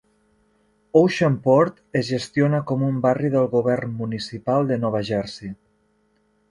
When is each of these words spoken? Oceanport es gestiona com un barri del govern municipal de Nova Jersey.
Oceanport 1.01 1.77
es 2.01 2.09
gestiona 2.15 2.63
com 2.73 2.87
un 2.89 2.99
barri 3.05 3.33
del 3.37 3.47
govern 3.55 3.95
municipal 4.03 4.71
de 4.73 4.83
Nova 4.87 5.05
Jersey. 5.13 5.59